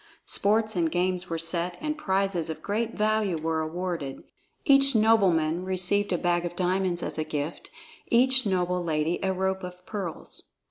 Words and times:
Sports 0.25 0.75
and 0.75 0.91
games 0.91 1.29
were 1.29 1.37
set, 1.37 1.77
and 1.79 1.95
prizes 1.95 2.49
of 2.49 2.63
great 2.63 2.95
value 2.95 3.37
were 3.39 3.59
awarded. 3.61 4.23
Each 4.65 4.95
nobleman 4.95 5.63
received 5.63 6.11
a 6.11 6.17
bag 6.17 6.43
of 6.43 6.55
diamonds 6.55 7.03
as 7.03 7.19
a 7.19 7.23
gift, 7.23 7.69
each 8.07 8.43
noble 8.43 8.83
lady 8.83 9.19
a 9.21 9.31
rope 9.31 9.61
of 9.63 9.85
pearls. 9.85 10.53